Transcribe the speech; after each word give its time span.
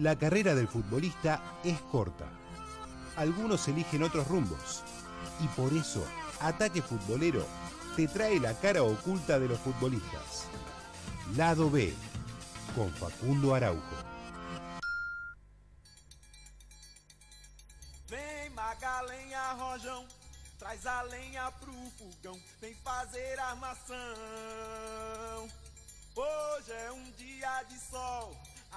La 0.00 0.16
carrera 0.16 0.54
del 0.54 0.66
futbolista 0.66 1.60
es 1.62 1.78
corta. 1.92 2.24
Algunos 3.16 3.68
eligen 3.68 4.02
otros 4.02 4.26
rumbos. 4.28 4.82
Y 5.40 5.46
por 5.48 5.74
eso, 5.74 6.02
Ataque 6.40 6.80
Futbolero 6.80 7.46
te 7.96 8.08
trae 8.08 8.40
la 8.40 8.54
cara 8.54 8.82
oculta 8.82 9.38
de 9.38 9.48
los 9.48 9.58
futbolistas. 9.58 10.46
Lado 11.36 11.70
B, 11.70 11.94
con 12.74 12.90
Facundo 12.94 13.54
Araujo. 13.54 14.10
Rojão, 19.58 20.06
traz 20.58 20.86
a 20.86 21.02
lenha 21.02 21.50
pro 21.52 21.72
fogão, 21.98 22.38
vem 22.60 22.74
fazer 22.84 23.38
armação. 23.40 23.96
Hoje 26.14 26.72
é 26.72 26.92
um 26.92 27.10
dia 27.12 27.62
de 27.64 27.78
sol, 27.78 28.36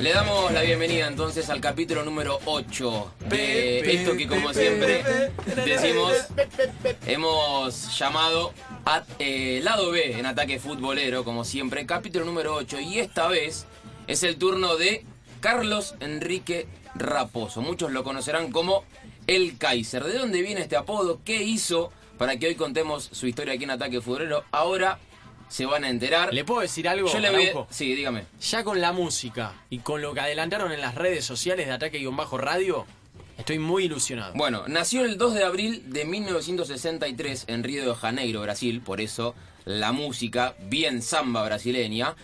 Le 0.00 0.14
damos 0.14 0.50
la 0.52 0.62
bienvenida 0.62 1.08
entonces 1.08 1.50
al 1.50 1.60
capítulo 1.60 2.02
número 2.02 2.38
8 2.46 3.12
de 3.28 3.80
esto 3.80 4.16
que 4.16 4.26
como 4.26 4.54
siempre 4.54 5.04
decimos 5.66 6.14
hemos 7.06 7.98
llamado 7.98 8.54
a, 8.86 9.04
eh, 9.18 9.60
lado 9.62 9.90
B 9.90 10.18
en 10.18 10.24
ataque 10.24 10.58
futbolero 10.58 11.22
como 11.22 11.44
siempre, 11.44 11.84
capítulo 11.84 12.24
número 12.24 12.54
8 12.54 12.80
y 12.80 12.98
esta 12.98 13.28
vez 13.28 13.66
es 14.06 14.22
el 14.22 14.38
turno 14.38 14.76
de 14.76 15.04
Carlos 15.40 15.94
Enrique 16.00 16.66
Raposo. 16.94 17.60
Muchos 17.60 17.92
lo 17.92 18.02
conocerán 18.02 18.50
como 18.52 18.84
el 19.26 19.58
Kaiser. 19.58 20.04
¿De 20.04 20.18
dónde 20.18 20.40
viene 20.40 20.62
este 20.62 20.76
apodo? 20.76 21.20
¿Qué 21.26 21.42
hizo 21.42 21.92
para 22.16 22.38
que 22.38 22.46
hoy 22.46 22.54
contemos 22.54 23.10
su 23.12 23.26
historia 23.26 23.52
aquí 23.52 23.64
en 23.64 23.72
ataque 23.72 24.00
futbolero? 24.00 24.44
Ahora 24.50 24.98
se 25.50 25.66
van 25.66 25.84
a 25.84 25.90
enterar. 25.90 26.32
¿Le 26.32 26.44
puedo 26.44 26.60
decir 26.60 26.88
algo? 26.88 27.12
Yo 27.12 27.18
le 27.18 27.30
voy 27.30 27.48
a... 27.48 27.66
Sí, 27.68 27.94
dígame. 27.94 28.24
Ya 28.40 28.62
con 28.64 28.80
la 28.80 28.92
música 28.92 29.52
y 29.68 29.80
con 29.80 30.00
lo 30.00 30.14
que 30.14 30.20
adelantaron 30.20 30.72
en 30.72 30.80
las 30.80 30.94
redes 30.94 31.24
sociales 31.24 31.66
de 31.66 31.72
Ataque-Radio, 31.72 32.86
estoy 33.36 33.58
muy 33.58 33.84
ilusionado. 33.84 34.32
Bueno, 34.34 34.62
nació 34.68 35.04
el 35.04 35.18
2 35.18 35.34
de 35.34 35.44
abril 35.44 35.92
de 35.92 36.04
1963 36.04 37.44
en 37.48 37.64
Río 37.64 37.86
de 37.86 37.94
Janeiro, 37.96 38.40
Brasil, 38.42 38.80
por 38.80 39.00
eso 39.00 39.34
la 39.64 39.90
música, 39.90 40.54
bien 40.68 41.02
samba 41.02 41.44
brasileña. 41.44 42.14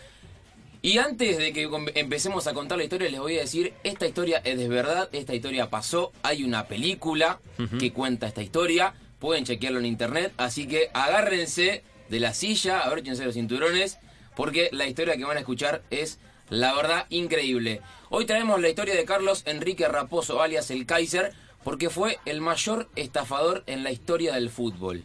Y 0.81 0.99
antes 0.99 1.37
de 1.37 1.53
que 1.53 1.69
empecemos 1.97 2.47
a 2.47 2.55
contar 2.55 2.79
la 2.79 2.85
historia, 2.85 3.11
les 3.11 3.19
voy 3.19 3.39
a 3.39 3.41
decir, 3.41 3.75
esta 3.83 4.07
historia 4.07 4.41
es 4.45 4.57
de 4.57 4.69
verdad, 4.69 5.09
esta 5.11 5.35
historia 5.35 5.69
pasó, 5.69 6.13
hay 6.23 6.45
una 6.45 6.67
película 6.69 7.41
que 7.81 7.93
cuenta 7.93 8.29
esta 8.29 8.41
historia, 8.43 8.95
pueden 9.19 9.45
chequearlo 9.45 9.81
en 9.81 9.87
internet, 9.87 10.33
así 10.37 10.69
que 10.69 10.91
agárrense 10.95 11.83
de 12.09 12.21
la 12.21 12.35
silla, 12.35 12.81
abróchense 12.81 13.25
los 13.25 13.35
cinturones, 13.35 13.99
porque 14.35 14.69
la 14.73 14.87
historia 14.87 15.17
que 15.17 15.25
van 15.25 15.37
a 15.37 15.41
escuchar 15.41 15.83
es, 15.91 16.19
la 16.51 16.75
verdad, 16.75 17.07
increíble. 17.11 17.81
Hoy 18.11 18.27
traemos 18.27 18.61
la 18.61 18.69
historia 18.69 18.95
de 18.95 19.05
Carlos 19.05 19.43
Enrique 19.47 19.89
Raposo, 19.89 20.41
alias 20.43 20.71
el 20.71 20.87
Kaiser, 20.87 21.33
porque 21.65 21.91
fue 21.91 22.19
el 22.27 22.41
mayor 22.41 22.89
estafador 22.95 23.65
en 23.67 23.83
la 23.83 23.91
historia 23.91 24.35
del 24.35 24.51
fútbol. 24.51 25.03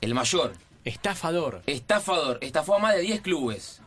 El 0.00 0.14
mayor. 0.14 0.54
Estafador. 0.84 1.62
Estafador. 1.66 2.38
Estafó 2.40 2.76
a 2.76 2.78
más 2.78 2.94
de 2.94 3.02
10 3.02 3.20
clubes. 3.20 3.82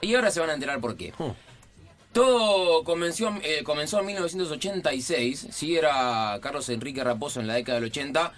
Y 0.00 0.14
ahora 0.16 0.32
se 0.32 0.40
van 0.40 0.50
a 0.50 0.54
enterar 0.54 0.80
por 0.80 0.96
qué. 0.96 1.14
Todo 2.12 2.82
comenzó, 2.82 3.32
eh, 3.42 3.62
comenzó 3.62 4.00
en 4.00 4.06
1986. 4.06 5.46
Sí, 5.52 5.76
era 5.76 6.38
Carlos 6.42 6.68
Enrique 6.68 7.04
Raposo 7.04 7.40
en 7.40 7.46
la 7.46 7.54
década 7.54 7.78
del 7.78 7.88
80. 7.88 8.32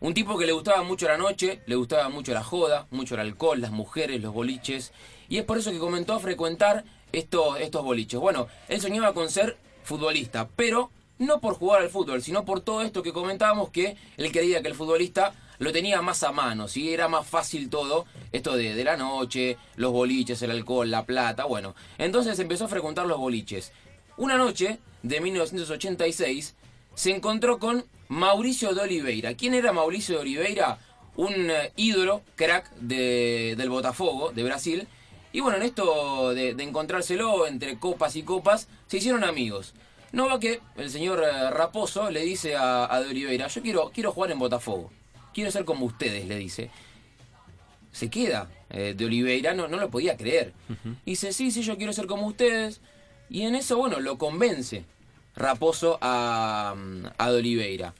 Un 0.00 0.14
tipo 0.14 0.38
que 0.38 0.46
le 0.46 0.52
gustaba 0.52 0.84
mucho 0.84 1.08
la 1.08 1.18
noche, 1.18 1.60
le 1.66 1.74
gustaba 1.74 2.08
mucho 2.08 2.32
la 2.32 2.44
joda, 2.44 2.86
mucho 2.90 3.14
el 3.14 3.20
alcohol, 3.20 3.60
las 3.60 3.72
mujeres, 3.72 4.22
los 4.22 4.32
boliches. 4.32 4.92
Y 5.28 5.38
es 5.38 5.44
por 5.44 5.58
eso 5.58 5.72
que 5.72 5.78
comenzó 5.78 6.14
a 6.14 6.20
frecuentar 6.20 6.84
estos, 7.10 7.82
boliches. 7.82 8.20
Bueno, 8.20 8.46
él 8.68 8.80
soñaba 8.80 9.12
con 9.12 9.28
ser 9.28 9.56
futbolista, 9.82 10.48
pero 10.54 10.90
no 11.18 11.40
por 11.40 11.54
jugar 11.54 11.82
al 11.82 11.88
fútbol, 11.88 12.22
sino 12.22 12.44
por 12.44 12.60
todo 12.60 12.82
esto 12.82 13.02
que 13.02 13.12
comentábamos 13.12 13.70
que 13.70 13.96
él 14.16 14.30
creía 14.30 14.62
que 14.62 14.68
el 14.68 14.76
futbolista 14.76 15.34
lo 15.58 15.72
tenía 15.72 16.00
más 16.00 16.22
a 16.22 16.30
mano, 16.30 16.68
si 16.68 16.92
era 16.92 17.08
más 17.08 17.26
fácil 17.26 17.68
todo, 17.68 18.06
esto 18.30 18.56
de, 18.56 18.74
de 18.74 18.84
la 18.84 18.96
noche, 18.96 19.56
los 19.74 19.92
boliches, 19.92 20.40
el 20.42 20.52
alcohol, 20.52 20.88
la 20.88 21.04
plata, 21.06 21.44
bueno. 21.44 21.74
Entonces 21.98 22.38
empezó 22.38 22.66
a 22.66 22.68
frecuentar 22.68 23.06
los 23.06 23.18
boliches. 23.18 23.72
Una 24.16 24.36
noche 24.36 24.78
de 25.02 25.20
1986 25.20 26.54
se 26.94 27.10
encontró 27.10 27.58
con 27.58 27.84
Mauricio 28.08 28.74
de 28.74 28.80
Oliveira. 28.82 29.34
¿Quién 29.34 29.54
era 29.54 29.72
Mauricio 29.72 30.16
de 30.16 30.20
Oliveira? 30.22 30.78
Un 31.16 31.50
eh, 31.50 31.72
ídolo, 31.76 32.22
crack 32.36 32.70
de- 32.76 33.54
del 33.56 33.70
Botafogo, 33.70 34.30
de 34.32 34.44
Brasil. 34.44 34.86
Y 35.32 35.40
bueno, 35.40 35.58
en 35.58 35.64
esto 35.64 36.32
de, 36.34 36.54
de 36.54 36.62
encontrárselo 36.64 37.46
entre 37.46 37.78
copas 37.78 38.16
y 38.16 38.22
copas, 38.22 38.68
se 38.86 38.98
hicieron 38.98 39.24
amigos. 39.24 39.74
No 40.12 40.26
va 40.26 40.40
que 40.40 40.60
el 40.76 40.90
señor 40.90 41.22
eh, 41.22 41.50
Raposo 41.50 42.10
le 42.10 42.22
dice 42.24 42.56
a, 42.56 42.92
a 42.92 43.00
de 43.02 43.10
Oliveira, 43.10 43.46
yo 43.48 43.60
quiero, 43.62 43.90
quiero 43.92 44.12
jugar 44.12 44.30
en 44.30 44.38
Botafogo. 44.38 44.90
Quiero 45.34 45.50
ser 45.50 45.64
como 45.66 45.84
ustedes, 45.84 46.26
le 46.26 46.36
dice. 46.36 46.70
Se 47.92 48.08
queda 48.10 48.48
eh, 48.70 48.94
de 48.96 49.04
Oliveira, 49.04 49.54
no, 49.54 49.68
no 49.68 49.76
lo 49.76 49.90
podía 49.90 50.16
creer. 50.16 50.52
Dice, 51.04 51.32
sí, 51.32 51.50
sí, 51.50 51.62
yo 51.62 51.76
quiero 51.76 51.92
ser 51.92 52.06
como 52.06 52.26
ustedes. 52.26 52.80
Y 53.28 53.42
en 53.42 53.54
eso, 53.54 53.76
bueno, 53.76 54.00
lo 54.00 54.16
convence 54.18 54.84
Raposo 55.38 55.98
a, 56.00 56.74
a 57.16 57.30
de 57.30 57.38
Oliveira. 57.38 57.94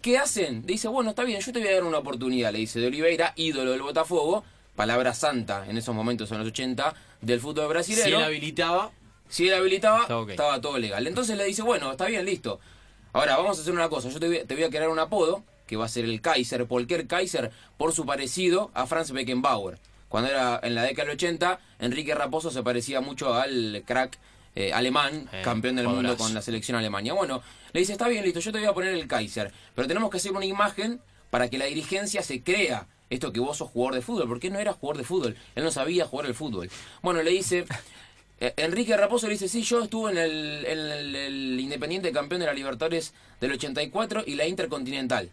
¿Qué 0.00 0.16
hacen? 0.16 0.64
Dice, 0.64 0.88
bueno, 0.88 1.10
está 1.10 1.24
bien, 1.24 1.40
yo 1.40 1.52
te 1.52 1.58
voy 1.58 1.68
a 1.68 1.74
dar 1.74 1.84
una 1.84 1.98
oportunidad, 1.98 2.52
le 2.52 2.58
dice 2.60 2.80
de 2.80 2.86
Oliveira, 2.86 3.32
ídolo 3.36 3.72
del 3.72 3.82
Botafogo, 3.82 4.44
palabra 4.76 5.12
santa 5.12 5.66
en 5.68 5.76
esos 5.76 5.94
momentos, 5.94 6.30
en 6.32 6.38
los 6.38 6.48
80, 6.48 6.94
del 7.20 7.40
fútbol 7.40 7.64
Si 7.66 7.68
brasileño. 7.94 8.18
él 8.18 8.24
habilitaba, 8.24 8.90
Si 9.28 9.48
él 9.48 9.54
habilitaba, 9.54 10.06
estaba 10.30 10.60
todo 10.60 10.78
legal. 10.78 11.06
Entonces 11.06 11.36
le 11.36 11.44
dice, 11.44 11.62
bueno, 11.62 11.90
está 11.90 12.06
bien, 12.06 12.24
listo. 12.24 12.60
Ahora, 13.12 13.36
vamos 13.36 13.58
a 13.58 13.60
hacer 13.62 13.72
una 13.74 13.88
cosa. 13.88 14.08
Yo 14.08 14.20
te 14.20 14.26
voy, 14.28 14.44
te 14.46 14.54
voy 14.54 14.64
a 14.64 14.70
crear 14.70 14.88
un 14.88 14.98
apodo, 14.98 15.42
que 15.66 15.76
va 15.76 15.84
a 15.84 15.88
ser 15.88 16.04
el 16.04 16.20
Kaiser, 16.22 16.66
cualquier 16.66 17.06
Kaiser, 17.06 17.50
por 17.76 17.92
su 17.92 18.06
parecido 18.06 18.70
a 18.74 18.86
Franz 18.86 19.10
Beckenbauer. 19.10 19.78
Cuando 20.08 20.30
era 20.30 20.58
en 20.62 20.74
la 20.74 20.82
década 20.84 21.08
del 21.08 21.16
80, 21.16 21.58
Enrique 21.80 22.14
Raposo 22.14 22.50
se 22.50 22.62
parecía 22.62 23.00
mucho 23.02 23.34
al 23.34 23.82
crack 23.84 24.18
eh, 24.54 24.72
alemán, 24.72 25.28
Eh, 25.32 25.42
campeón 25.42 25.76
del 25.76 25.88
mundo 25.88 26.16
con 26.16 26.34
la 26.34 26.42
selección 26.42 26.76
Alemania. 26.78 27.12
Bueno, 27.14 27.42
le 27.72 27.80
dice, 27.80 27.92
está 27.92 28.08
bien, 28.08 28.24
listo, 28.24 28.40
yo 28.40 28.52
te 28.52 28.58
voy 28.58 28.66
a 28.68 28.72
poner 28.72 28.94
el 28.94 29.06
Kaiser. 29.06 29.52
Pero 29.74 29.86
tenemos 29.88 30.10
que 30.10 30.16
hacer 30.18 30.32
una 30.32 30.44
imagen 30.46 31.00
para 31.30 31.48
que 31.48 31.58
la 31.58 31.66
dirigencia 31.66 32.22
se 32.22 32.42
crea 32.42 32.86
esto 33.10 33.32
que 33.32 33.40
vos 33.40 33.56
sos 33.58 33.70
jugador 33.70 33.94
de 33.94 34.02
fútbol. 34.02 34.28
Porque 34.28 34.48
él 34.48 34.52
no 34.54 34.58
era 34.58 34.72
jugador 34.72 34.98
de 34.98 35.04
fútbol. 35.04 35.36
Él 35.54 35.64
no 35.64 35.70
sabía 35.70 36.06
jugar 36.06 36.26
el 36.26 36.34
fútbol. 36.34 36.70
Bueno, 37.02 37.22
le 37.22 37.30
dice... 37.30 37.64
Eh, 38.40 38.54
Enrique 38.56 38.96
Raposo 38.96 39.26
le 39.26 39.32
dice, 39.32 39.48
sí, 39.48 39.62
yo 39.64 39.82
estuve 39.82 40.12
en 40.12 40.18
el, 40.18 40.64
en 40.64 40.78
el- 40.78 41.16
el 41.16 41.58
Independiente 41.58 42.12
campeón 42.12 42.40
de 42.40 42.46
la 42.46 42.52
Libertadores 42.52 43.12
del 43.40 43.50
84 43.50 44.22
y 44.28 44.36
la 44.36 44.46
Intercontinental. 44.46 45.32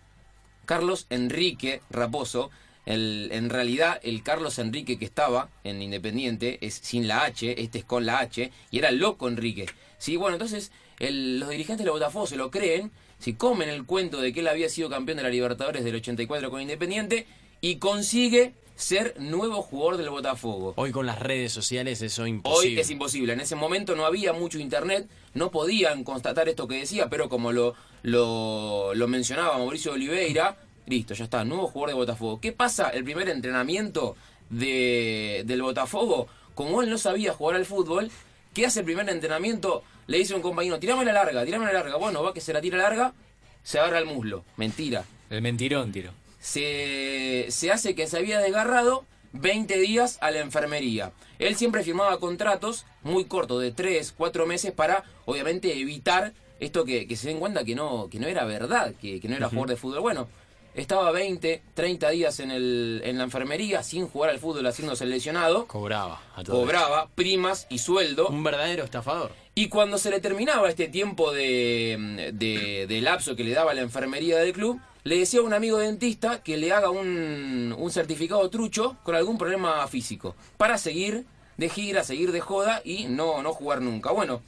Carlos 0.66 1.06
Enrique 1.12 1.82
Raposo, 1.92 2.50
el, 2.86 3.30
en 3.32 3.50
realidad 3.50 4.00
el 4.04 4.22
Carlos 4.24 4.60
Enrique 4.60 4.98
que 5.00 5.06
estaba 5.06 5.50
en 5.64 5.82
Independiente 5.82 6.60
es 6.62 6.76
sin 6.76 7.08
la 7.08 7.24
H, 7.24 7.62
este 7.62 7.80
es 7.80 7.86
con 7.86 8.06
la 8.06 8.20
H, 8.20 8.52
y 8.72 8.78
era 8.78 8.92
loco 8.92 9.28
Enrique. 9.28 9.66
Sí, 9.98 10.16
bueno, 10.18 10.36
entonces 10.36 10.72
el- 11.00 11.40
los 11.40 11.50
dirigentes 11.50 11.86
de 11.86 11.92
Botafogo 11.92 12.28
se 12.28 12.36
lo 12.36 12.52
creen, 12.52 12.92
si 13.20 13.34
comen 13.34 13.70
el 13.70 13.86
cuento 13.86 14.22
de 14.22 14.34
que 14.34 14.42
él 14.42 14.48
había 14.48 14.70
sido 14.70 14.90
campeón 14.90 15.18
de 15.18 15.24
la 15.24 15.30
Libertadores 15.30 15.84
del 15.84 15.96
84 15.96 16.50
con 16.52 16.62
Independiente 16.62 17.26
y 17.62 17.78
consigue 17.78 18.54
ser 18.76 19.16
nuevo 19.20 19.62
jugador 19.62 19.96
del 19.96 20.10
Botafogo. 20.10 20.74
hoy 20.76 20.92
con 20.92 21.06
las 21.06 21.18
redes 21.20 21.54
sociales 21.54 22.02
eso 22.02 22.24
es 22.24 22.26
Hoy 22.26 22.30
imposible. 22.30 22.82
es 22.82 22.90
imposible. 22.92 23.32
En 23.34 23.40
ese 23.40 23.56
momento 23.56 23.96
no 23.96 24.06
había 24.06 24.34
mucho 24.34 24.60
internet, 24.60 25.08
no 25.34 25.50
podían 25.50 26.04
constatar 26.04 26.50
esto 26.50 26.68
que 26.68 26.80
decía, 26.80 27.10
pero 27.10 27.30
como 27.30 27.54
lo, 27.54 27.74
lo, 28.04 28.94
lo 28.94 29.08
mencionaba 29.08 29.58
Mauricio 29.58 29.94
Oliveira, 29.94 30.58
listo, 30.88 31.14
ya 31.14 31.26
está, 31.26 31.44
nuevo 31.44 31.68
jugador 31.68 31.90
de 31.90 31.96
Botafogo. 31.96 32.40
¿Qué 32.40 32.52
pasa 32.52 32.90
el 32.90 33.04
primer 33.04 33.30
entrenamiento 33.30 34.16
de, 34.50 35.44
del 35.46 35.62
Botafogo? 35.62 36.28
Como 36.54 36.82
él 36.82 36.90
no 36.90 36.98
sabía 36.98 37.34
jugar 37.34 37.56
al 37.58 37.66
fútbol, 37.66 38.12
¿qué 38.54 38.66
hace 38.66 38.80
el 38.80 38.86
primer 38.86 39.10
entrenamiento? 39.10 39.84
Le 40.08 40.20
dice 40.20 40.34
a 40.34 40.38
un 40.38 40.42
compañero, 40.42 40.80
tirame 40.80 41.04
la 41.06 41.14
larga, 41.14 41.44
tirame 41.46 41.66
la 41.66 41.74
larga. 41.74 41.98
Bueno, 41.98 42.24
va 42.24 42.34
que 42.34 42.42
se 42.42 42.54
la 42.54 42.62
tira 42.62 42.78
larga, 42.78 43.14
se 43.64 43.80
agarra 43.80 44.00
el 44.00 44.06
muslo. 44.06 44.44
Mentira 44.58 45.04
El 45.30 45.42
mentirón, 45.42 45.92
tiro. 45.92 46.12
se, 46.40 47.48
se 47.50 47.72
hace 47.72 47.96
que 47.96 48.08
se 48.08 48.18
había 48.18 48.40
desgarrado 48.40 49.04
20 49.34 49.78
días 49.80 50.18
a 50.22 50.32
la 50.32 50.40
enfermería. 50.40 51.12
Él 51.40 51.56
siempre 51.58 51.84
firmaba 51.84 52.20
contratos 52.20 52.86
muy 53.04 53.26
cortos, 53.26 53.62
de 53.62 53.72
3, 53.72 54.14
4 54.16 54.46
meses, 54.46 54.72
para 54.72 55.04
obviamente 55.26 55.78
evitar 55.78 56.34
esto 56.62 56.86
que, 56.86 57.06
que 57.08 57.18
se 57.18 57.28
den 57.28 57.40
cuenta 57.40 57.66
que 57.66 57.76
no, 57.76 58.08
que 58.10 58.20
no 58.20 58.28
era 58.28 58.46
verdad, 58.46 58.94
que, 59.02 59.20
que 59.20 59.28
no 59.28 59.36
era 59.36 59.50
jugador 59.50 59.70
de 59.70 59.76
fútbol. 59.76 60.00
Bueno, 60.00 60.30
estaba 60.76 61.12
20, 61.12 61.64
30 61.74 62.10
días 62.10 62.40
en, 62.40 62.52
el, 62.52 63.02
en 63.04 63.18
la 63.18 63.24
enfermería 63.24 63.82
sin 63.82 64.08
jugar 64.08 64.30
al 64.30 64.40
fútbol, 64.40 64.68
haciéndose 64.68 65.06
lesionado. 65.06 65.66
Cobraba. 65.68 66.22
a 66.36 66.44
todo 66.44 66.62
Cobraba 66.62 67.10
primas 67.16 67.66
y 67.70 67.80
sueldo. 67.80 68.28
Un 68.28 68.44
verdadero 68.44 68.84
estafador. 68.84 69.32
Y 69.56 69.70
cuando 69.70 69.98
se 69.98 70.10
le 70.10 70.20
terminaba 70.20 70.70
este 70.70 70.90
tiempo 70.90 71.32
de, 71.32 72.32
de, 72.34 72.88
de 72.88 73.02
lapso 73.02 73.36
que 73.36 73.46
le 73.46 73.54
daba 73.54 73.74
la 73.74 73.82
enfermería 73.82 74.38
del 74.38 74.52
club, 74.52 74.80
le 75.06 75.18
decía 75.18 75.40
a 75.40 75.44
un 75.44 75.54
amigo 75.54 75.78
dentista 75.78 76.44
que 76.44 76.58
le 76.58 76.74
haga 76.74 76.90
un, 76.90 77.74
un 77.78 77.92
certificado 77.92 78.50
trucho 78.50 78.98
con 79.04 79.16
algún 79.16 79.38
problema 79.38 79.88
físico 79.88 80.36
para 80.58 80.78
seguir 80.78 81.26
de 81.58 81.70
gira, 81.70 82.04
seguir 82.04 82.32
de 82.32 82.42
joda 82.42 82.82
y 82.84 83.06
no, 83.06 83.42
no 83.42 83.54
jugar 83.54 83.82
nunca. 83.82 84.12
Bueno, 84.12 84.42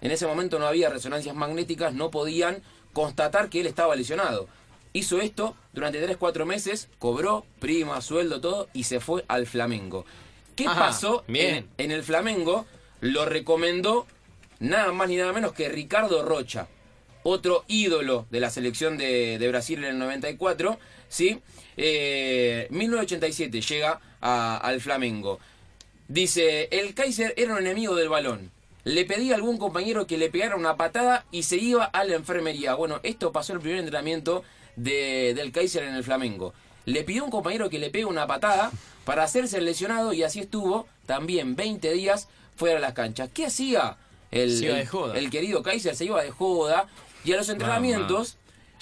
en 0.00 0.10
ese 0.12 0.26
momento 0.26 0.58
no 0.58 0.66
había 0.66 0.88
resonancias 0.88 1.34
magnéticas, 1.34 1.94
no 1.94 2.10
podían 2.10 2.62
constatar 2.92 3.48
que 3.48 3.60
él 3.60 3.66
estaba 3.66 3.96
lesionado. 3.96 4.46
Hizo 4.98 5.20
esto 5.20 5.54
durante 5.72 6.04
3-4 6.04 6.44
meses, 6.44 6.88
cobró 6.98 7.46
prima, 7.60 8.00
sueldo, 8.00 8.40
todo 8.40 8.68
y 8.72 8.82
se 8.84 8.98
fue 8.98 9.24
al 9.28 9.46
Flamengo. 9.46 10.04
¿Qué 10.56 10.66
Ajá, 10.66 10.86
pasó 10.86 11.24
bien. 11.28 11.54
En, 11.78 11.84
en 11.86 11.90
el 11.92 12.02
Flamengo? 12.02 12.66
Lo 13.00 13.24
recomendó 13.26 14.06
nada 14.58 14.90
más 14.92 15.08
ni 15.08 15.16
nada 15.16 15.32
menos 15.32 15.52
que 15.52 15.68
Ricardo 15.68 16.24
Rocha, 16.24 16.66
otro 17.22 17.64
ídolo 17.68 18.26
de 18.30 18.40
la 18.40 18.50
selección 18.50 18.98
de, 18.98 19.38
de 19.38 19.48
Brasil 19.48 19.78
en 19.84 19.90
el 19.90 19.98
94, 20.00 20.78
¿sí? 21.08 21.40
Eh, 21.76 22.66
1987 22.70 23.60
llega 23.60 24.00
a- 24.20 24.56
al 24.56 24.80
Flamengo. 24.80 25.38
Dice, 26.08 26.68
el 26.72 26.94
Kaiser 26.94 27.34
era 27.36 27.52
un 27.52 27.58
enemigo 27.60 27.94
del 27.94 28.08
balón. 28.08 28.50
Le 28.84 29.04
pedía 29.04 29.34
a 29.34 29.36
algún 29.36 29.58
compañero 29.58 30.06
que 30.06 30.16
le 30.18 30.30
pegara 30.30 30.56
una 30.56 30.76
patada 30.76 31.24
y 31.30 31.42
se 31.44 31.56
iba 31.56 31.84
a 31.84 32.04
la 32.04 32.16
enfermería. 32.16 32.74
Bueno, 32.74 32.98
esto 33.02 33.30
pasó 33.30 33.52
en 33.52 33.56
el 33.58 33.62
primer 33.62 33.78
entrenamiento 33.80 34.42
de- 34.78 35.34
del 35.34 35.52
Kaiser 35.52 35.82
en 35.84 35.94
el 35.94 36.04
Flamengo. 36.04 36.54
Le 36.86 37.04
pidió 37.04 37.22
a 37.22 37.24
un 37.26 37.30
compañero 37.30 37.68
que 37.68 37.78
le 37.78 37.90
pegue 37.90 38.04
una 38.06 38.26
patada 38.26 38.70
para 39.04 39.22
hacerse 39.24 39.58
el 39.58 39.64
lesionado 39.66 40.12
y 40.12 40.22
así 40.22 40.40
estuvo 40.40 40.86
también 41.06 41.56
20 41.56 41.92
días 41.92 42.28
fuera 42.56 42.76
de 42.76 42.80
las 42.80 42.92
canchas. 42.94 43.28
¿Qué 43.32 43.46
hacía? 43.46 43.96
El, 44.30 44.58
el- 44.64 44.86
el 45.16 45.30
querido 45.30 45.62
Kaiser 45.62 45.94
se 45.96 46.04
iba 46.04 46.22
de 46.22 46.30
joda 46.30 46.86
y 47.24 47.32
a 47.32 47.36
los 47.36 47.48
entrenamientos 47.48 48.36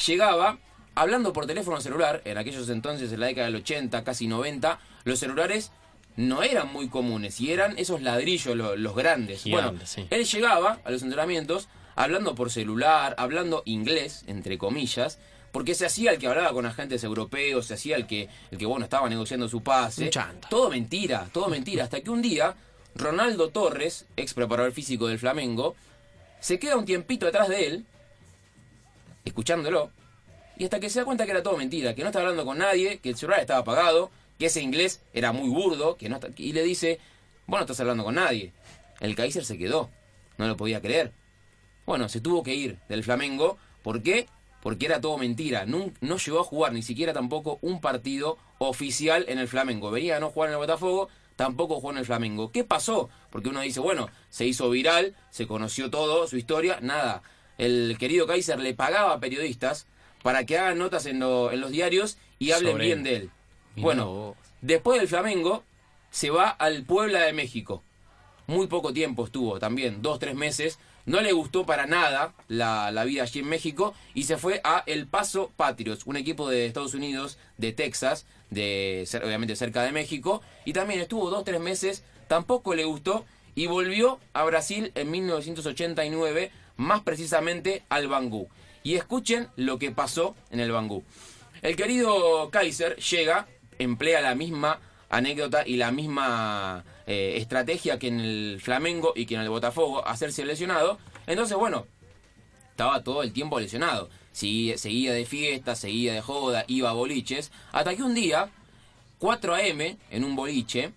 llegaba 0.06 0.58
hablando 0.94 1.32
por 1.32 1.46
teléfono 1.46 1.80
celular, 1.80 2.22
en 2.24 2.38
aquellos 2.38 2.68
entonces, 2.70 3.12
en 3.12 3.20
la 3.20 3.26
década 3.26 3.46
del 3.46 3.56
80, 3.56 4.02
casi 4.02 4.26
90, 4.28 4.78
los 5.04 5.18
celulares 5.18 5.70
no 6.16 6.42
eran 6.42 6.72
muy 6.72 6.88
comunes 6.88 7.40
y 7.40 7.52
eran 7.52 7.78
esos 7.78 8.00
ladrillos, 8.02 8.56
lo- 8.56 8.76
los 8.76 8.96
grandes. 8.96 9.44
Bueno, 9.44 9.74
sí. 9.84 10.06
él 10.10 10.24
llegaba 10.24 10.80
a 10.84 10.90
los 10.90 11.02
entrenamientos 11.02 11.68
hablando 11.94 12.34
por 12.34 12.50
celular, 12.50 13.14
hablando 13.18 13.62
inglés, 13.66 14.24
entre 14.26 14.56
comillas, 14.58 15.18
porque 15.56 15.74
se 15.74 15.86
hacía 15.86 16.10
el 16.10 16.18
que 16.18 16.26
hablaba 16.26 16.52
con 16.52 16.66
agentes 16.66 17.02
europeos, 17.02 17.64
se 17.64 17.72
hacía 17.72 17.96
el 17.96 18.06
que, 18.06 18.28
el 18.50 18.58
que 18.58 18.66
bueno, 18.66 18.84
estaba 18.84 19.08
negociando 19.08 19.48
su 19.48 19.62
pase. 19.62 20.04
Todo 20.50 20.68
mentira, 20.68 21.30
todo 21.32 21.48
mentira. 21.48 21.84
Hasta 21.84 22.02
que 22.02 22.10
un 22.10 22.20
día, 22.20 22.54
Ronaldo 22.94 23.48
Torres, 23.48 24.04
ex 24.18 24.34
preparador 24.34 24.72
físico 24.72 25.06
del 25.06 25.18
Flamengo, 25.18 25.74
se 26.40 26.58
queda 26.58 26.76
un 26.76 26.84
tiempito 26.84 27.26
atrás 27.26 27.48
de 27.48 27.68
él, 27.68 27.86
escuchándolo, 29.24 29.90
y 30.58 30.64
hasta 30.64 30.78
que 30.78 30.90
se 30.90 30.98
da 30.98 31.06
cuenta 31.06 31.24
que 31.24 31.30
era 31.30 31.42
todo 31.42 31.56
mentira, 31.56 31.94
que 31.94 32.02
no 32.02 32.08
estaba 32.08 32.24
hablando 32.26 32.44
con 32.44 32.58
nadie, 32.58 32.98
que 32.98 33.08
el 33.08 33.16
celular 33.16 33.40
estaba 33.40 33.60
apagado, 33.60 34.10
que 34.38 34.46
ese 34.46 34.60
inglés 34.60 35.00
era 35.14 35.32
muy 35.32 35.48
burdo, 35.48 35.96
que 35.96 36.10
no 36.10 36.16
está- 36.16 36.28
y 36.36 36.52
le 36.52 36.64
dice, 36.64 37.00
vos 37.46 37.60
no 37.60 37.62
estás 37.64 37.80
hablando 37.80 38.04
con 38.04 38.16
nadie. 38.16 38.52
El 39.00 39.16
Kaiser 39.16 39.46
se 39.46 39.56
quedó, 39.56 39.88
no 40.36 40.48
lo 40.48 40.56
podía 40.58 40.82
creer. 40.82 41.12
Bueno, 41.86 42.10
se 42.10 42.20
tuvo 42.20 42.42
que 42.42 42.54
ir 42.54 42.76
del 42.90 43.04
Flamengo, 43.04 43.56
¿por 43.82 44.02
qué? 44.02 44.26
Porque 44.66 44.86
era 44.86 45.00
todo 45.00 45.16
mentira, 45.16 45.64
no 45.64 45.92
llegó 46.18 46.40
a 46.40 46.44
jugar 46.44 46.72
ni 46.72 46.82
siquiera 46.82 47.12
tampoco 47.12 47.60
un 47.62 47.80
partido 47.80 48.36
oficial 48.58 49.24
en 49.28 49.38
el 49.38 49.46
Flamengo. 49.46 49.92
Venía 49.92 50.16
a 50.16 50.18
no 50.20 50.30
jugar 50.30 50.48
en 50.48 50.54
el 50.54 50.58
Botafogo, 50.58 51.08
tampoco 51.36 51.76
jugó 51.76 51.92
en 51.92 51.98
el 51.98 52.04
Flamengo. 52.04 52.50
¿Qué 52.50 52.64
pasó? 52.64 53.08
Porque 53.30 53.48
uno 53.50 53.60
dice, 53.60 53.78
bueno, 53.78 54.08
se 54.28 54.44
hizo 54.44 54.68
viral, 54.68 55.14
se 55.30 55.46
conoció 55.46 55.88
todo, 55.88 56.26
su 56.26 56.36
historia, 56.36 56.80
nada. 56.82 57.22
El 57.58 57.94
querido 57.96 58.26
Kaiser 58.26 58.58
le 58.58 58.74
pagaba 58.74 59.12
a 59.12 59.20
periodistas 59.20 59.86
para 60.24 60.44
que 60.46 60.58
hagan 60.58 60.78
notas 60.78 61.06
en, 61.06 61.20
lo- 61.20 61.52
en 61.52 61.60
los 61.60 61.70
diarios 61.70 62.18
y 62.40 62.50
hablen 62.50 62.72
Sobre 62.72 62.86
bien 62.86 62.98
él. 62.98 63.04
de 63.04 63.14
él. 63.16 63.30
Mirá 63.76 63.84
bueno, 63.84 64.06
vos. 64.12 64.36
después 64.62 64.98
del 64.98 65.06
Flamengo, 65.06 65.62
se 66.10 66.30
va 66.30 66.48
al 66.48 66.82
Puebla 66.82 67.20
de 67.20 67.32
México. 67.32 67.84
Muy 68.48 68.66
poco 68.66 68.92
tiempo 68.92 69.26
estuvo 69.26 69.60
también, 69.60 70.02
dos, 70.02 70.18
tres 70.18 70.34
meses. 70.34 70.80
No 71.06 71.20
le 71.20 71.32
gustó 71.32 71.64
para 71.64 71.86
nada 71.86 72.34
la, 72.48 72.90
la 72.90 73.04
vida 73.04 73.22
allí 73.22 73.40
en 73.40 73.48
México 73.48 73.94
y 74.12 74.24
se 74.24 74.36
fue 74.36 74.60
a 74.64 74.82
El 74.86 75.06
Paso 75.06 75.52
Patriots, 75.56 76.04
un 76.04 76.16
equipo 76.16 76.48
de 76.50 76.66
Estados 76.66 76.94
Unidos, 76.94 77.38
de 77.58 77.72
Texas, 77.72 78.26
de 78.50 79.08
obviamente 79.24 79.54
cerca 79.54 79.82
de 79.84 79.92
México. 79.92 80.42
Y 80.64 80.72
también 80.72 81.00
estuvo 81.00 81.30
dos, 81.30 81.44
tres 81.44 81.60
meses, 81.60 82.02
tampoco 82.26 82.74
le 82.74 82.84
gustó 82.84 83.24
y 83.54 83.66
volvió 83.66 84.20
a 84.34 84.44
Brasil 84.44 84.92
en 84.96 85.10
1989, 85.10 86.50
más 86.76 87.02
precisamente 87.02 87.84
al 87.88 88.08
Bangú. 88.08 88.48
Y 88.82 88.96
escuchen 88.96 89.48
lo 89.56 89.78
que 89.78 89.92
pasó 89.92 90.36
en 90.50 90.60
el 90.60 90.72
Bangú. 90.72 91.04
El 91.62 91.74
querido 91.74 92.50
Kaiser 92.50 92.96
llega, 92.96 93.46
emplea 93.78 94.20
la 94.20 94.34
misma 94.34 94.80
anécdota 95.08 95.66
y 95.66 95.76
la 95.76 95.90
misma 95.90 96.84
eh, 97.06 97.34
estrategia 97.36 97.98
que 97.98 98.08
en 98.08 98.20
el 98.20 98.60
Flamengo 98.60 99.12
y 99.16 99.26
que 99.26 99.34
en 99.36 99.40
el 99.42 99.48
Botafogo, 99.48 100.06
hacerse 100.06 100.44
lesionado. 100.44 100.98
Entonces, 101.26 101.56
bueno, 101.56 101.86
estaba 102.70 103.02
todo 103.02 103.22
el 103.22 103.32
tiempo 103.32 103.58
lesionado. 103.60 104.08
Seguía, 104.32 104.76
seguía 104.76 105.12
de 105.12 105.24
fiesta, 105.24 105.74
seguía 105.76 106.12
de 106.12 106.20
joda, 106.20 106.64
iba 106.68 106.90
a 106.90 106.92
boliches. 106.92 107.50
Hasta 107.72 107.96
que 107.96 108.02
un 108.02 108.14
día, 108.14 108.50
4 109.18 109.54
a.m., 109.54 109.96
en 110.10 110.24
un 110.24 110.36
boliche, 110.36 110.92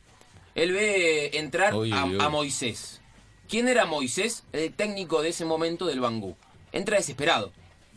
él 0.55 0.73
ve 0.73 1.31
entrar 1.37 1.73
a, 1.93 2.05
a 2.25 2.29
Moisés. 2.29 3.01
¿Quién 3.47 3.67
era 3.67 3.85
Moisés? 3.85 4.43
El 4.51 4.73
técnico 4.73 5.21
de 5.21 5.29
ese 5.29 5.45
momento 5.45 5.85
del 5.85 6.01
Bangú. 6.01 6.35
Entra 6.71 6.97
desesperado 6.97 7.51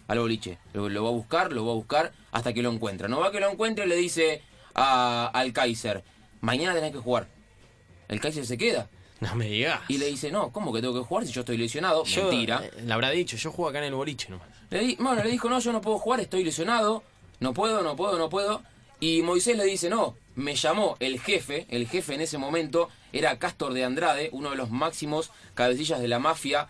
al 0.09 0.19
boliche. 0.21 0.59
Lo, 0.73 0.89
lo 0.89 1.03
va 1.03 1.09
a 1.09 1.13
buscar, 1.13 1.53
lo 1.53 1.67
va 1.67 1.73
a 1.73 1.77
buscar 1.77 2.13
hasta 2.31 2.53
que 2.53 2.63
lo 2.63 2.71
encuentra. 2.71 3.09
No 3.09 3.19
va 3.21 3.33
que 3.33 3.41
lo 3.41 3.51
encuentre 3.51 3.85
y 3.85 3.89
le 3.89 3.97
dice 3.97 4.43
a- 4.75 5.27
al 5.35 5.53
Kaiser, 5.53 6.05
mañana 6.41 6.75
tenés 6.75 6.93
que 6.93 6.99
jugar. 6.99 7.27
El 8.13 8.21
Kaiser 8.21 8.47
se 8.47 8.57
queda 8.59 8.89
No 9.21 9.35
me 9.35 9.47
digas. 9.49 9.81
y 9.89 9.99
le 9.99 10.07
dice, 10.07 10.31
no, 10.31 10.53
¿cómo 10.53 10.73
que 10.73 10.81
tengo 10.81 10.95
que 10.95 11.07
jugar 11.07 11.27
si 11.27 11.33
yo 11.33 11.41
estoy 11.41 11.57
lesionado? 11.57 12.05
Yo, 12.05 12.23
Mentira. 12.29 12.63
eh, 12.65 12.83
le 12.85 12.93
habrá 12.93 13.11
dicho, 13.11 13.37
yo 13.37 13.51
juego 13.51 13.69
acá 13.71 13.79
en 13.79 13.85
el 13.85 13.95
boliche 13.95 14.29
nomás. 14.31 14.49
Le 14.71 14.81
di- 14.81 14.97
bueno, 15.01 15.23
le 15.23 15.31
dijo, 15.31 15.49
no, 15.49 15.59
yo 15.61 15.73
no 15.73 15.81
puedo 15.81 15.99
jugar, 15.99 16.21
estoy 16.21 16.45
lesionado, 16.45 17.03
no 17.41 17.53
puedo, 17.55 17.83
no 17.83 17.97
puedo, 17.97 18.19
no 18.19 18.29
puedo. 18.29 18.63
Y 19.01 19.23
Moisés 19.23 19.57
le 19.57 19.65
dice, 19.65 19.89
no, 19.91 20.15
me 20.37 20.55
llamó 20.55 20.97
el 21.01 21.19
jefe, 21.21 21.67
el 21.71 21.89
jefe 21.89 22.15
en 22.15 22.21
ese 22.21 22.39
momento 22.39 22.89
era 23.13 23.39
Castor 23.39 23.73
de 23.75 23.85
Andrade, 23.85 24.29
uno 24.33 24.51
de 24.51 24.57
los 24.57 24.71
máximos 24.71 25.31
cabecillas 25.55 26.01
de 26.01 26.09
la 26.09 26.19
mafia 26.21 26.69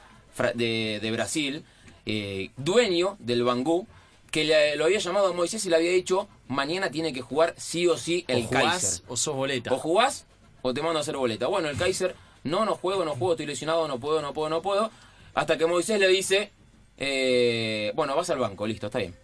de, 0.54 0.99
de 1.02 1.11
Brasil, 1.11 1.64
eh, 2.06 2.50
dueño 2.56 3.16
del 3.20 3.44
Bangú, 3.44 3.87
que 4.30 4.44
le, 4.44 4.76
lo 4.76 4.87
había 4.87 4.99
llamado 4.99 5.26
a 5.28 5.32
Moisés 5.34 5.64
y 5.66 5.68
le 5.68 5.76
había 5.76 5.90
dicho, 5.90 6.26
mañana 6.49 6.90
tiene 6.90 7.12
que 7.12 7.20
jugar 7.20 7.54
sí 7.58 7.87
o 7.87 7.99
sí 7.99 8.25
el 8.28 8.44
o 8.44 8.46
jugás 8.49 8.64
Kaiser. 8.82 9.02
o 9.08 9.16
sos 9.16 9.37
boleta. 9.37 9.72
O 9.75 9.78
jugás 9.78 10.25
o 10.62 10.73
te 10.75 10.83
mando 10.83 10.99
a 10.99 11.02
hacer 11.02 11.16
boleta. 11.16 11.47
Bueno, 11.49 11.69
el 11.69 11.76
Kaiser, 11.76 12.14
no, 12.45 12.64
no 12.64 12.75
juego, 12.76 13.04
no 13.04 13.12
juego, 13.12 13.33
estoy 13.35 13.47
lesionado, 13.47 13.87
no 13.88 13.99
puedo, 14.00 14.23
no 14.23 14.33
puedo, 14.33 14.49
no 14.49 14.62
puedo. 14.62 14.90
Hasta 15.35 15.59
que 15.59 15.66
Moisés 15.66 15.99
le 16.00 16.09
dice, 16.09 16.50
eh, 16.99 17.92
bueno, 17.95 18.14
vas 18.16 18.31
al 18.31 18.38
banco, 18.38 18.66
listo, 18.66 18.87
está 18.87 18.99
bien. 18.99 19.14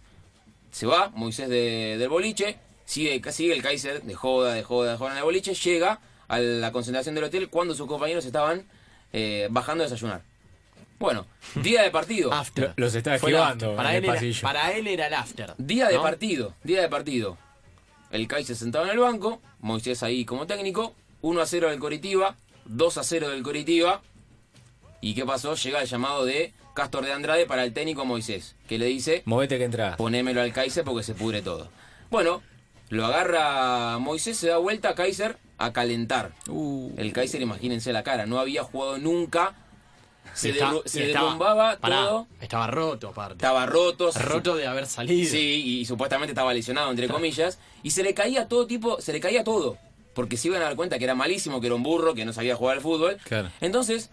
Se 0.71 0.85
va, 0.85 1.09
Moisés 1.09 1.49
de- 1.49 1.95
del 1.97 2.09
boliche, 2.09 2.57
sigue, 2.85 3.21
sigue 3.31 3.53
el 3.53 3.61
Kaiser 3.61 4.03
de 4.03 4.13
joda, 4.13 4.53
de 4.53 4.63
joda, 4.63 4.91
de 4.91 4.97
joda 4.97 5.11
en 5.11 5.17
el 5.17 5.23
boliche, 5.23 5.53
llega 5.53 5.99
a 6.27 6.39
la 6.39 6.71
concentración 6.71 7.15
del 7.15 7.23
hotel 7.23 7.49
cuando 7.49 7.73
sus 7.73 7.87
compañeros 7.87 8.25
estaban 8.25 8.65
eh, 9.13 9.47
bajando 9.49 9.83
a 9.83 9.87
desayunar. 9.87 10.21
Bueno, 10.99 11.25
día 11.63 11.81
de 11.83 11.91
partido. 11.91 12.31
After. 12.33 12.73
Los 12.75 12.93
el 12.93 13.07
esquivando. 13.07 13.75
Para 13.75 13.95
en 13.95 14.03
él, 14.03 14.09
el 14.09 14.23
era, 14.25 14.41
para 14.41 14.71
él 14.73 14.87
era 14.87 15.07
el 15.07 15.13
after. 15.13 15.53
Día 15.57 15.87
de 15.87 15.97
partido, 15.99 16.53
día 16.63 16.81
de 16.81 16.89
partido. 16.89 17.37
El 18.11 18.27
Kaiser 18.27 18.55
sentado 18.55 18.85
en 18.85 18.91
el 18.91 18.99
banco, 18.99 19.41
Moisés 19.59 20.03
ahí 20.03 20.25
como 20.25 20.45
técnico, 20.47 20.93
1 21.21 21.41
a 21.41 21.45
0 21.45 21.69
del 21.69 21.79
Coritiba, 21.79 22.35
2 22.65 22.97
a 22.97 23.03
0 23.03 23.29
del 23.29 23.43
Coritiba. 23.43 24.01
¿Y 25.01 25.13
qué 25.15 25.25
pasó? 25.25 25.55
Llega 25.55 25.81
el 25.81 25.87
llamado 25.87 26.25
de 26.25 26.53
Castor 26.73 27.05
de 27.05 27.13
Andrade 27.13 27.45
para 27.45 27.63
el 27.63 27.73
técnico 27.73 28.05
Moisés, 28.05 28.55
que 28.67 28.77
le 28.77 28.85
dice, 28.85 29.21
Movete 29.25 29.57
que 29.57 29.63
entra. 29.65 29.97
ponémelo 29.97 30.41
al 30.41 30.53
Kaiser 30.53 30.83
porque 30.83 31.03
se 31.03 31.13
pudre 31.13 31.41
todo. 31.41 31.69
Bueno, 32.09 32.41
lo 32.89 33.05
agarra 33.05 33.97
Moisés, 33.99 34.37
se 34.37 34.47
da 34.47 34.57
vuelta 34.57 34.89
a 34.89 34.95
Kaiser 34.95 35.37
a 35.57 35.71
calentar. 35.73 36.31
Uh. 36.47 36.91
El 36.97 37.13
Kaiser, 37.13 37.41
imagínense 37.41 37.91
la 37.93 38.03
cara, 38.03 38.25
no 38.25 38.39
había 38.39 38.63
jugado 38.63 38.97
nunca. 38.97 39.55
Se, 40.33 40.51
está- 40.51 40.71
derru- 40.71 40.83
se 40.85 40.99
y 40.99 41.03
estaba- 41.07 41.25
derrumbaba 41.25 41.77
pará, 41.79 42.05
todo. 42.05 42.27
Estaba 42.39 42.67
roto, 42.67 43.09
aparte. 43.09 43.33
Estaba 43.35 43.65
roto. 43.65 44.11
roto 44.11 44.55
de 44.55 44.67
haber 44.67 44.85
salido. 44.85 45.29
Sí, 45.29 45.79
y 45.79 45.85
supuestamente 45.85 46.31
estaba 46.33 46.53
lesionado, 46.53 46.91
entre 46.91 47.07
comillas. 47.07 47.57
Y 47.83 47.91
se 47.91 48.03
le 48.03 48.13
caía 48.13 48.47
todo 48.47 48.67
tipo, 48.67 49.01
se 49.01 49.11
le 49.11 49.19
caía 49.19 49.43
todo. 49.43 49.77
Porque 50.13 50.37
se 50.37 50.47
iban 50.49 50.61
a 50.61 50.65
dar 50.65 50.75
cuenta 50.75 50.97
que 50.97 51.03
era 51.05 51.15
malísimo, 51.15 51.59
que 51.61 51.67
era 51.67 51.75
un 51.75 51.83
burro, 51.83 52.13
que 52.13 52.25
no 52.25 52.33
sabía 52.33 52.55
jugar 52.55 52.77
al 52.77 52.81
fútbol. 52.81 53.17
Claro. 53.23 53.49
Entonces, 53.61 54.09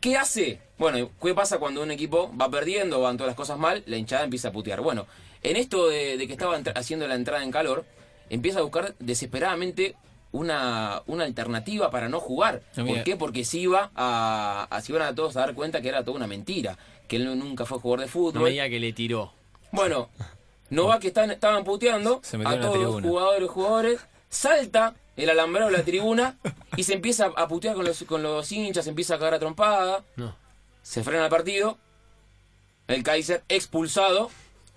¿Qué 0.00 0.16
hace? 0.16 0.60
Bueno, 0.78 1.10
¿qué 1.20 1.34
pasa 1.34 1.58
cuando 1.58 1.82
un 1.82 1.90
equipo 1.90 2.30
va 2.40 2.48
perdiendo, 2.48 3.00
van 3.00 3.16
todas 3.16 3.30
las 3.30 3.36
cosas 3.36 3.58
mal? 3.58 3.82
La 3.86 3.96
hinchada 3.96 4.22
empieza 4.22 4.46
a 4.48 4.52
putear. 4.52 4.80
Bueno, 4.80 5.08
en 5.42 5.56
esto 5.56 5.88
de, 5.88 6.16
de 6.16 6.26
que 6.28 6.34
estaba 6.34 6.56
haciendo 6.76 7.08
la 7.08 7.16
entrada 7.16 7.42
en 7.42 7.50
calor, 7.50 7.84
empieza 8.30 8.60
a 8.60 8.62
buscar 8.62 8.94
desesperadamente 9.00 9.96
una, 10.30 11.02
una 11.06 11.24
alternativa 11.24 11.90
para 11.90 12.08
no 12.08 12.20
jugar. 12.20 12.62
No, 12.76 12.84
mira. 12.84 12.96
¿Por 12.98 13.04
qué? 13.04 13.16
Porque 13.16 13.44
se 13.44 13.58
iba 13.58 13.90
a, 13.96 14.68
a- 14.70 14.80
se 14.82 14.92
iban 14.92 15.02
a 15.02 15.14
todos 15.16 15.36
a 15.36 15.40
dar 15.40 15.54
cuenta 15.54 15.80
que 15.80 15.88
era 15.88 16.04
toda 16.04 16.16
una 16.16 16.28
mentira, 16.28 16.78
que 17.08 17.16
él 17.16 17.36
nunca 17.36 17.64
fue 17.66 17.80
jugador 17.80 18.00
de 18.00 18.06
No 18.06 18.12
fútbol. 18.12 18.42
me 18.44 18.50
diga 18.50 18.68
que 18.68 18.78
le 18.78 18.92
tiró. 18.92 19.32
Bueno, 19.72 20.10
no 20.70 20.86
va 20.86 21.00
que 21.00 21.08
están, 21.08 21.32
estaban 21.32 21.64
puteando 21.64 22.22
a 22.44 22.60
todos 22.60 22.78
los 22.78 23.02
jugadores, 23.02 23.50
jugadores, 23.50 24.00
salta 24.28 24.94
el 25.18 25.30
alambrado 25.30 25.70
de 25.70 25.76
la 25.76 25.84
tribuna 25.84 26.38
y 26.76 26.84
se 26.84 26.94
empieza 26.94 27.26
a 27.36 27.48
putear 27.48 27.74
con 27.74 27.84
los, 27.84 28.02
con 28.04 28.22
los 28.22 28.50
hinchas, 28.52 28.84
se 28.84 28.90
empieza 28.90 29.14
a 29.16 29.18
cagar 29.18 29.34
a 29.34 29.38
trompada, 29.38 30.04
No. 30.16 30.34
se 30.82 31.02
frena 31.04 31.24
el 31.24 31.30
partido, 31.30 31.76
el 32.86 33.02
Kaiser 33.02 33.42
expulsado, 33.48 34.30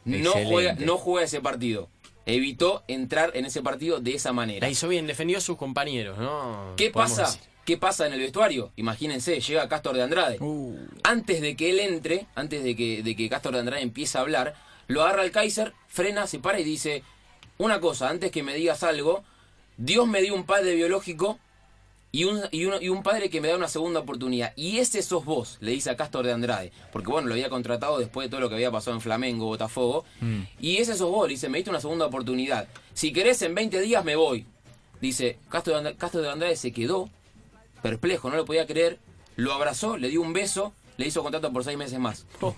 no 0.05 0.31
juega, 0.31 0.73
no 0.73 0.97
juega 0.97 1.25
ese 1.25 1.41
partido. 1.41 1.89
Evitó 2.25 2.83
entrar 2.87 3.31
en 3.35 3.45
ese 3.45 3.61
partido 3.61 3.99
de 3.99 4.13
esa 4.13 4.31
manera. 4.31 4.65
La 4.65 4.71
hizo 4.71 4.87
bien, 4.87 5.07
defendió 5.07 5.37
a 5.37 5.41
sus 5.41 5.57
compañeros, 5.57 6.17
¿no? 6.17 6.73
¿Qué 6.77 6.89
Podemos 6.91 7.17
pasa? 7.17 7.31
decir. 7.31 7.51
¿Qué 7.65 7.77
pasa 7.77 8.07
en 8.07 8.13
el 8.13 8.19
vestuario? 8.19 8.71
Imagínense, 8.75 9.39
llega 9.39 9.69
Castor 9.69 9.95
de 9.95 10.01
Andrade. 10.01 10.37
Uh. 10.39 10.75
Antes 11.03 11.41
de 11.41 11.55
que 11.55 11.69
él 11.69 11.79
entre, 11.79 12.25
antes 12.35 12.63
de 12.63 12.75
que, 12.75 13.03
de 13.03 13.15
que 13.15 13.29
Castor 13.29 13.53
de 13.53 13.59
Andrade 13.59 13.83
empiece 13.83 14.17
a 14.17 14.21
hablar, 14.21 14.55
lo 14.87 15.03
agarra 15.03 15.23
el 15.23 15.31
Kaiser, 15.31 15.73
frena, 15.87 16.25
se 16.25 16.39
para 16.39 16.59
y 16.59 16.63
dice, 16.63 17.03
una 17.59 17.79
cosa, 17.79 18.09
antes 18.09 18.31
que 18.31 18.41
me 18.43 18.55
digas 18.55 18.81
algo, 18.83 19.23
Dios 19.77 20.07
me 20.07 20.21
dio 20.21 20.33
un 20.35 20.45
padre 20.45 20.75
biológico 20.75 21.39
y 22.13 22.25
un, 22.25 22.41
y, 22.51 22.65
uno- 22.65 22.81
y 22.81 22.89
un 22.89 23.03
padre 23.03 23.29
que 23.29 23.39
me 23.41 23.47
da 23.47 23.55
una 23.55 23.67
segunda 23.69 24.01
oportunidad. 24.01 24.51
Y 24.57 24.79
ese 24.79 25.01
sos 25.01 25.23
vos, 25.25 25.57
le 25.61 25.71
dice 25.71 25.89
a 25.89 25.95
Castor 25.95 26.25
de 26.25 26.33
Andrade. 26.33 26.71
Porque 26.91 27.09
bueno, 27.11 27.27
lo 27.29 27.33
había 27.35 27.49
contratado 27.49 27.97
después 27.99 28.25
de 28.25 28.29
todo 28.31 28.41
lo 28.41 28.49
que 28.49 28.55
había 28.55 28.69
pasado 28.71 28.95
en 28.95 29.01
Flamengo, 29.01 29.45
Botafogo. 29.45 30.03
Y 30.59 30.77
ese 30.77 30.95
sos 30.95 31.09
vos, 31.09 31.27
le 31.27 31.35
dice, 31.35 31.47
me 31.49 31.57
diste 31.59 31.69
una 31.69 31.79
segunda 31.81 32.05
oportunidad. 32.05 32.67
Si 32.93 33.13
querés, 33.13 33.41
en 33.43 33.55
20 33.55 33.79
días 33.81 34.03
me 34.03 34.15
voy. 34.15 34.45
Dice, 34.99 35.39
Castor 35.49 35.73
de 35.73 35.77
Andrade, 35.79 35.97
Castor 35.97 36.21
de 36.21 36.29
Andrade 36.29 36.55
se 36.57 36.71
quedó 36.73 37.09
perplejo, 37.81 38.29
no 38.29 38.35
lo 38.35 38.45
podía 38.45 38.67
creer. 38.67 38.99
Lo 39.37 39.53
abrazó, 39.53 39.97
le 39.97 40.09
dio 40.09 40.21
un 40.21 40.33
beso, 40.33 40.73
le 40.97 41.07
hizo 41.07 41.23
contrato 41.23 41.51
por 41.53 41.63
seis 41.63 41.77
meses 41.77 41.97
más. 41.97 42.25
Oh, 42.41 42.55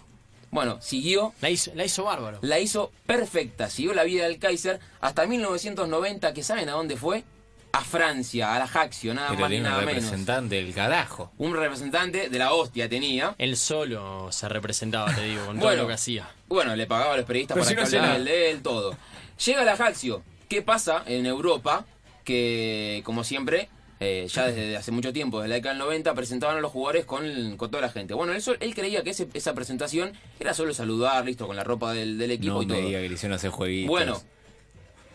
Bueno, 0.54 0.78
siguió, 0.82 1.34
la, 1.42 1.50
hizo, 1.50 1.72
la 1.74 1.84
hizo 1.84 2.04
bárbaro. 2.04 2.38
la 2.44 2.60
hizo 2.60 2.92
perfecta, 3.08 3.70
siguió 3.72 3.94
la 3.96 4.04
vida 4.04 4.26
del 4.26 4.38
Kaiser 4.38 4.80
hasta 5.02 5.26
1990, 5.26 6.32
que 6.34 6.44
saben 6.44 6.70
a 6.70 6.74
dónde 6.74 6.96
fue? 6.96 7.24
A 7.72 7.82
Francia, 7.84 8.54
a 8.54 8.60
la 8.60 8.66
Ajaccio, 8.66 9.16
nada 9.16 9.30
Pero 9.30 9.42
más 9.42 9.50
ni 9.50 9.58
un 9.58 9.64
nada 9.64 9.78
menos. 9.80 9.96
representante 9.96 10.56
del 10.56 10.72
carajo. 10.76 11.32
Un 11.40 11.56
representante 11.56 12.30
de 12.30 12.38
la 12.38 12.54
hostia 12.54 12.88
tenía. 12.88 13.34
Él 13.40 13.58
solo 13.58 14.32
se 14.32 14.48
representaba, 14.48 15.12
te 15.16 15.24
digo, 15.24 15.44
con 15.48 15.60
todo 15.60 15.76
lo 15.76 15.88
que 15.88 15.94
hacía. 15.94 16.30
Bueno, 16.48 16.76
le 16.76 16.86
pagaba 16.86 17.16
a 17.16 17.18
los 17.18 17.26
periodistas 17.26 17.56
Pero 17.56 17.66
para 17.66 17.86
si 17.88 17.92
que 17.92 17.98
no 17.98 18.04
hablaran 18.04 18.26
de 18.26 18.52
él, 18.52 18.62
todo. 18.62 18.96
Llega 19.44 19.64
el 19.64 19.70
Ajaxio. 19.70 20.22
¿Qué 20.48 20.62
pasa 20.62 21.02
en 21.08 21.26
Europa? 21.26 21.84
Que, 22.24 23.02
como 23.06 23.24
siempre, 23.24 23.70
eh, 24.04 24.28
ya 24.28 24.48
desde 24.48 24.76
hace 24.76 24.92
mucho 24.92 25.14
tiempo, 25.14 25.40
desde 25.40 25.50
la 25.50 25.56
década 25.56 25.74
del 25.76 25.80
90, 25.84 26.14
presentaban 26.14 26.58
a 26.58 26.60
los 26.62 26.72
jugadores 26.72 27.06
con, 27.06 27.56
con 27.58 27.72
toda 27.72 27.82
la 27.82 27.90
gente. 27.90 28.14
Bueno, 28.14 28.34
él, 28.34 28.42
sol- 28.42 28.58
él 28.60 28.76
creía 28.76 29.04
que 29.04 29.12
ese- 29.12 29.30
esa 29.34 29.54
presentación 29.54 30.12
era 30.40 30.54
solo 30.54 30.74
saludar, 30.74 31.24
listo, 31.26 31.48
con 31.48 31.56
la 31.56 31.64
ropa 31.64 31.94
del, 31.94 32.18
del 32.18 32.32
equipo 32.32 32.56
No 32.56 32.62
y 32.64 32.68
todo. 32.68 32.78
me 32.80 32.86
diga 32.88 33.00
que 33.00 33.08
le 33.08 33.14
hicieron 33.16 33.36
hacer 33.36 33.50
jueguitos. 33.52 33.88
Bueno, 33.90 34.22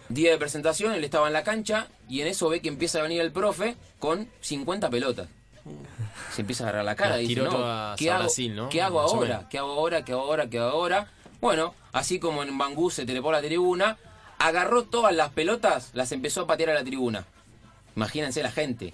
día 0.08 0.30
de 0.30 0.38
presentación, 0.38 0.94
él 0.94 1.04
estaba 1.04 1.26
en 1.26 1.32
la 1.34 1.44
cancha 1.44 1.88
y 2.08 2.22
en 2.22 2.28
eso 2.28 2.48
ve 2.48 2.60
que 2.60 2.68
empieza 2.68 2.98
a 3.00 3.02
venir 3.02 3.20
el 3.20 3.30
profe 3.32 3.76
con 3.98 4.28
50 4.40 4.88
pelotas. 4.90 5.28
Se 6.34 6.40
empieza 6.40 6.64
a 6.64 6.68
agarrar 6.68 6.84
la 6.86 6.96
cara 6.96 7.20
y 7.20 7.26
dice, 7.26 7.42
no, 7.42 7.94
¿qué 7.98 8.10
hago, 8.10 8.20
Brasil, 8.22 8.56
¿no? 8.56 8.68
¿qué 8.70 8.80
hago 8.80 9.00
ahora? 9.00 9.46
¿Qué 9.50 9.58
hago 9.58 9.72
ahora? 9.72 10.02
¿Qué 10.04 10.12
hago 10.12 10.22
ahora? 10.22 10.48
¿Qué 10.48 10.58
hago 10.58 10.70
ahora? 10.70 11.10
Bueno, 11.42 11.74
así 11.92 12.18
como 12.18 12.42
en 12.42 12.56
Bangú 12.56 12.90
se 12.90 13.04
trepó 13.04 13.28
a 13.28 13.32
la 13.32 13.42
tribuna, 13.42 13.98
agarró 14.38 14.84
todas 14.84 15.14
las 15.14 15.30
pelotas, 15.30 15.90
las 15.92 16.10
empezó 16.12 16.42
a 16.42 16.46
patear 16.46 16.70
a 16.70 16.74
la 16.74 16.84
tribuna. 16.84 17.26
Imagínense 17.96 18.42
la 18.42 18.50
gente. 18.50 18.92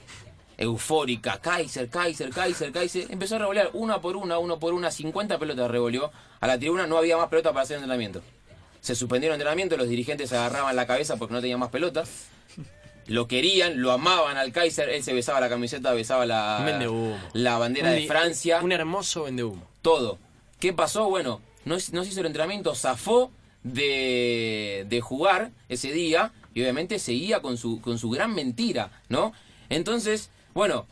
Eufórica, 0.56 1.38
Kaiser, 1.40 1.88
Kaiser, 1.88 2.30
Kaiser, 2.30 2.70
Kaiser. 2.72 3.06
Empezó 3.10 3.36
a 3.36 3.38
revolear 3.40 3.70
una 3.72 4.00
por 4.00 4.16
una, 4.16 4.38
uno 4.38 4.58
por 4.58 4.72
una, 4.72 4.90
50 4.90 5.38
pelotas 5.38 5.70
revolvió. 5.70 6.12
A 6.40 6.46
la 6.46 6.58
tribuna 6.58 6.86
no 6.86 6.96
había 6.96 7.16
más 7.16 7.28
pelotas 7.28 7.52
para 7.52 7.62
hacer 7.64 7.76
entrenamiento. 7.76 8.22
Se 8.80 8.94
suspendieron 8.94 9.34
entrenamiento, 9.34 9.76
los 9.76 9.88
dirigentes 9.88 10.28
se 10.30 10.36
agarraban 10.36 10.76
la 10.76 10.86
cabeza 10.86 11.16
porque 11.16 11.34
no 11.34 11.40
tenían 11.40 11.58
más 11.58 11.70
pelotas. 11.70 12.26
Lo 13.06 13.26
querían, 13.28 13.82
lo 13.82 13.92
amaban 13.92 14.36
al 14.38 14.52
Kaiser, 14.52 14.88
él 14.88 15.02
se 15.02 15.12
besaba 15.12 15.40
la 15.40 15.48
camiseta, 15.48 15.92
besaba 15.92 16.24
la, 16.24 16.60
la 17.34 17.58
bandera 17.58 17.90
Un 17.90 17.96
de 17.96 18.06
Francia, 18.06 18.60
Un 18.62 18.72
hermoso 18.72 19.24
vende 19.24 19.44
humo. 19.44 19.66
todo. 19.82 20.18
¿Qué 20.60 20.72
pasó? 20.72 21.10
Bueno, 21.10 21.42
no, 21.66 21.74
no 21.74 22.04
se 22.04 22.10
hizo 22.10 22.20
el 22.20 22.26
entrenamiento, 22.26 22.74
zafó 22.74 23.30
de, 23.62 24.86
de 24.88 25.00
jugar 25.00 25.50
ese 25.68 25.92
día 25.92 26.32
y 26.54 26.60
obviamente 26.62 26.98
seguía 26.98 27.40
con 27.42 27.56
su, 27.56 27.80
con 27.80 27.98
su 27.98 28.08
gran 28.10 28.34
mentira, 28.34 28.90
¿no? 29.08 29.32
Entonces, 29.68 30.30
bueno, 30.54 30.86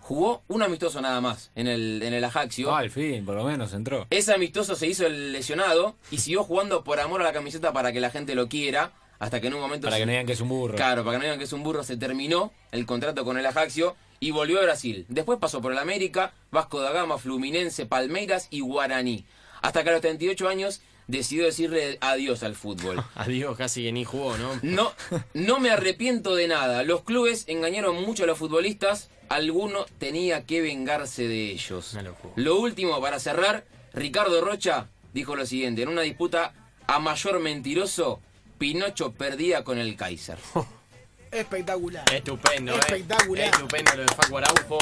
jugó 0.00 0.42
un 0.48 0.62
amistoso 0.62 1.00
nada 1.00 1.20
más 1.20 1.50
en 1.54 1.66
el, 1.66 2.02
en 2.02 2.14
el 2.14 2.24
Ajaxio. 2.24 2.74
Ah, 2.74 2.78
al 2.78 2.90
fin, 2.90 3.24
por 3.24 3.36
lo 3.36 3.44
menos 3.44 3.72
entró. 3.72 4.06
Ese 4.10 4.32
amistoso 4.34 4.74
se 4.74 4.86
hizo 4.86 5.06
el 5.06 5.32
lesionado 5.32 5.94
y 6.10 6.18
siguió 6.18 6.42
jugando 6.44 6.82
por 6.84 6.98
amor 7.00 7.20
a 7.20 7.24
la 7.24 7.32
camiseta 7.32 7.72
para 7.72 7.92
que 7.92 8.00
la 8.00 8.10
gente 8.10 8.34
lo 8.34 8.48
quiera, 8.48 8.92
hasta 9.18 9.40
que 9.40 9.48
en 9.48 9.54
un 9.54 9.60
momento... 9.60 9.86
Para 9.86 9.96
se- 9.96 10.02
que 10.02 10.06
no 10.06 10.12
digan 10.12 10.26
que 10.26 10.32
es 10.32 10.40
un 10.40 10.48
burro. 10.48 10.74
Claro, 10.76 11.04
para 11.04 11.16
que 11.16 11.18
no 11.18 11.24
digan 11.24 11.38
que 11.38 11.44
es 11.44 11.52
un 11.52 11.62
burro, 11.62 11.84
se 11.84 11.96
terminó 11.96 12.52
el 12.72 12.86
contrato 12.86 13.24
con 13.24 13.38
el 13.38 13.46
Ajaxio 13.46 13.94
y 14.18 14.30
volvió 14.32 14.58
a 14.58 14.62
Brasil. 14.62 15.04
Después 15.08 15.38
pasó 15.38 15.60
por 15.60 15.72
el 15.72 15.78
América, 15.78 16.32
Vasco 16.50 16.80
da 16.80 16.90
Gama, 16.92 17.18
Fluminense, 17.18 17.86
Palmeiras 17.86 18.48
y 18.50 18.60
Guaraní. 18.60 19.24
Hasta 19.62 19.84
que 19.84 19.90
a 19.90 19.92
los 19.92 20.00
38 20.00 20.48
años 20.48 20.80
decidió 21.10 21.44
decirle 21.44 21.98
adiós 22.00 22.42
al 22.42 22.54
fútbol. 22.54 23.04
Adiós, 23.14 23.56
casi 23.56 23.82
que 23.82 23.92
ni 23.92 24.04
jugó, 24.04 24.36
¿no? 24.38 24.58
No, 24.62 24.92
no 25.34 25.60
me 25.60 25.70
arrepiento 25.70 26.34
de 26.34 26.48
nada. 26.48 26.82
Los 26.84 27.02
clubes 27.02 27.44
engañaron 27.48 28.02
mucho 28.02 28.24
a 28.24 28.26
los 28.26 28.38
futbolistas. 28.38 29.10
Alguno 29.28 29.86
tenía 29.98 30.46
que 30.46 30.60
vengarse 30.60 31.28
de 31.28 31.50
ellos. 31.50 31.96
Lo 32.36 32.58
último, 32.58 33.00
para 33.00 33.18
cerrar, 33.18 33.64
Ricardo 33.92 34.40
Rocha 34.40 34.88
dijo 35.12 35.36
lo 35.36 35.46
siguiente. 35.46 35.82
En 35.82 35.88
una 35.88 36.02
disputa 36.02 36.52
a 36.86 36.98
mayor 36.98 37.38
mentiroso, 37.40 38.20
Pinocho 38.58 39.12
perdía 39.12 39.62
con 39.64 39.78
el 39.78 39.96
Kaiser. 39.96 40.38
Espectacular. 41.30 42.12
Estupendo, 42.12 42.74
¿eh? 42.74 42.78
Espectacular. 42.78 43.46
Estupendo 43.46 43.96
lo 43.96 44.02
de 44.02 44.08
Facu 44.08 44.38
Araujo. 44.38 44.78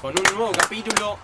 Con 0.00 0.14
un 0.18 0.36
nuevo 0.36 0.52
capítulo 0.52 1.18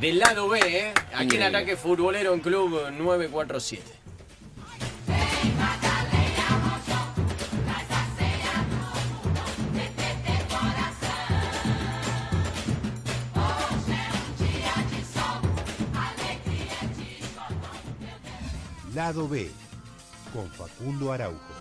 del 0.00 0.18
lado 0.18 0.48
B, 0.48 0.58
¿eh? 0.60 0.94
Aquí 1.14 1.36
en. 1.36 1.42
Ataque 1.42 1.76
Futbolero 1.76 2.34
en 2.34 2.40
Club 2.40 2.90
947. 2.90 3.82
Lado 18.94 19.26
B, 19.26 19.50
con 20.34 20.50
Facundo 20.50 21.12
Araujo. 21.12 21.51